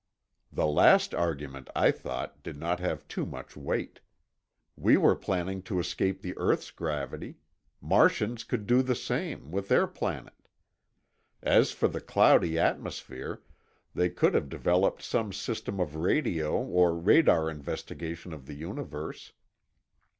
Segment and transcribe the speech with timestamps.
[0.51, 3.99] The last argument, I thought, did not have too much weight.
[4.75, 7.35] We were planning to escape the earth's gravity;
[7.81, 10.33] Martians could do the same, with their planet.
[11.43, 13.43] As for the cloudy atmosphere,
[13.93, 19.33] they could have developed some system of radio or radar investigation of the universe.